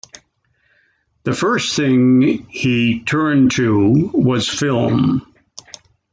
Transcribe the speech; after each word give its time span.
The 1.25 1.33
first 1.33 1.75
thing 1.75 2.47
he 2.49 3.03
turned 3.03 3.51
to 3.51 4.09
was 4.15 4.49
film. 4.49 5.31